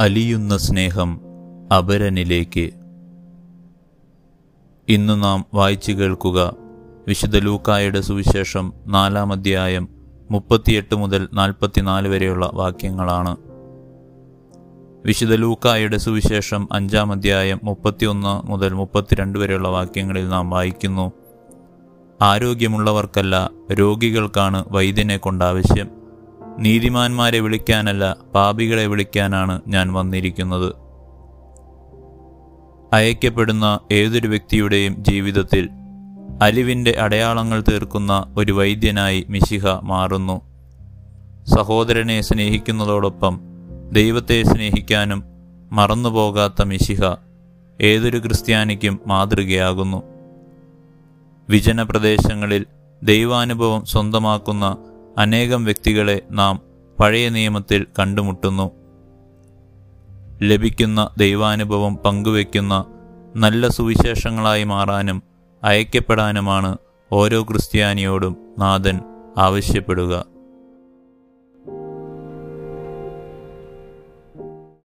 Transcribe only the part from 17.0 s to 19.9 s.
അധ്യായം മുപ്പത്തിയൊന്ന് മുതൽ മുപ്പത്തിരണ്ട് വരെയുള്ള